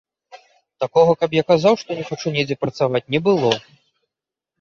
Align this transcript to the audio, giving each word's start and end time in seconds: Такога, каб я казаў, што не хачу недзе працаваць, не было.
Такога, 0.83 1.11
каб 1.23 1.35
я 1.35 1.43
казаў, 1.51 1.73
што 1.81 1.97
не 1.99 2.05
хачу 2.07 2.33
недзе 2.37 2.57
працаваць, 2.65 3.03
не 3.17 3.21
было. 3.29 3.51